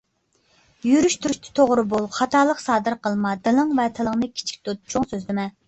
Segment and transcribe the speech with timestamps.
[0.85, 3.37] يۈرۈش تۇرۇشتا توغرا بول، خاتالىق سادىر قىلما.
[3.47, 5.51] دىلىڭ ۋە تىلىڭنى كىچىك تۇت، چوڭ سۆزلىمە.